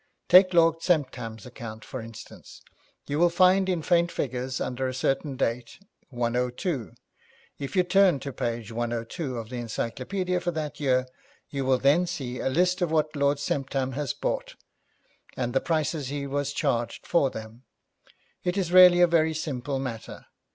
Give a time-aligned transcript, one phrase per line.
[0.29, 2.63] Take Lord Semptam's account, for instance.
[3.05, 5.77] You will find in faint figures under a certain date,
[6.09, 6.93] 102.
[7.59, 11.05] If you turn to page 102 of the encyclopaedia for that year,
[11.51, 14.55] you will then see a list of what Lord Semptam has bought,
[15.37, 17.65] and the prices he was charged for them.
[18.43, 20.25] It is really a very simple matter.